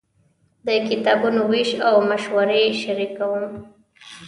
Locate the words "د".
0.65-0.67